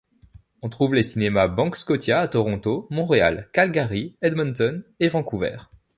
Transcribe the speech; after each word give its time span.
On 0.63 0.69
trouve 0.69 0.95
les 0.95 1.03
cinémas 1.03 1.47
Banque 1.47 1.75
Scotia 1.75 2.21
à 2.21 2.27
Toronto, 2.27 2.87
Montréal, 2.89 3.51
Calgary, 3.53 4.17
Edmonton 4.23 4.83
et 4.99 5.09
Vancouver. 5.09 5.57